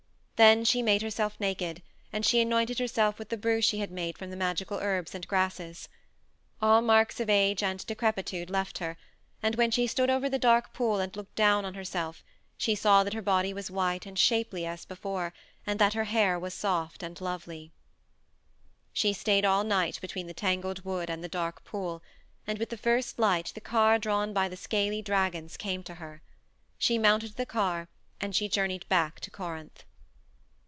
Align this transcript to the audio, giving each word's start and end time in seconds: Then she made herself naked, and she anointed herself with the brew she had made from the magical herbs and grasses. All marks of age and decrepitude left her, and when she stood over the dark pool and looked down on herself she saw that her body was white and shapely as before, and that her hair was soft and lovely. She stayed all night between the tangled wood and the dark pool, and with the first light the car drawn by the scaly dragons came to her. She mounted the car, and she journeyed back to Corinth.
Then 0.43 0.65
she 0.65 0.81
made 0.81 1.03
herself 1.03 1.39
naked, 1.39 1.83
and 2.11 2.25
she 2.25 2.41
anointed 2.41 2.79
herself 2.79 3.19
with 3.19 3.29
the 3.29 3.37
brew 3.37 3.61
she 3.61 3.77
had 3.77 3.91
made 3.91 4.17
from 4.17 4.31
the 4.31 4.35
magical 4.35 4.79
herbs 4.79 5.13
and 5.13 5.27
grasses. 5.27 5.87
All 6.59 6.81
marks 6.81 7.19
of 7.19 7.29
age 7.29 7.61
and 7.61 7.85
decrepitude 7.85 8.49
left 8.49 8.79
her, 8.79 8.97
and 9.43 9.53
when 9.53 9.69
she 9.69 9.85
stood 9.85 10.09
over 10.09 10.27
the 10.27 10.39
dark 10.39 10.73
pool 10.73 10.99
and 10.99 11.15
looked 11.15 11.35
down 11.35 11.63
on 11.63 11.75
herself 11.75 12.23
she 12.57 12.73
saw 12.73 13.03
that 13.03 13.13
her 13.13 13.21
body 13.21 13.53
was 13.53 13.69
white 13.69 14.07
and 14.07 14.17
shapely 14.17 14.65
as 14.65 14.83
before, 14.83 15.31
and 15.67 15.77
that 15.77 15.93
her 15.93 16.05
hair 16.05 16.39
was 16.39 16.55
soft 16.55 17.03
and 17.03 17.21
lovely. 17.21 17.71
She 18.93 19.13
stayed 19.13 19.45
all 19.45 19.63
night 19.63 19.99
between 20.01 20.25
the 20.25 20.33
tangled 20.33 20.83
wood 20.83 21.07
and 21.11 21.23
the 21.23 21.29
dark 21.29 21.63
pool, 21.63 22.01
and 22.47 22.57
with 22.57 22.69
the 22.69 22.77
first 22.77 23.19
light 23.19 23.51
the 23.53 23.61
car 23.61 23.99
drawn 23.99 24.33
by 24.33 24.49
the 24.49 24.57
scaly 24.57 25.03
dragons 25.03 25.55
came 25.55 25.83
to 25.83 25.95
her. 26.01 26.23
She 26.79 26.97
mounted 26.97 27.35
the 27.35 27.45
car, 27.45 27.89
and 28.19 28.35
she 28.35 28.49
journeyed 28.49 28.89
back 28.89 29.19
to 29.19 29.29
Corinth. 29.29 29.83